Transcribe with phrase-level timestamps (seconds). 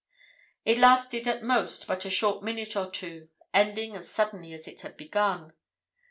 [0.65, 4.81] "It lasted at most but a short minute or two, ending as suddenly as it
[4.81, 5.53] had begun.